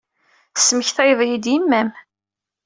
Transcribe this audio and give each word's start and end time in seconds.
Tesmaktayeḍ-iyi-d 0.55 1.45
yemma-m. 1.53 1.89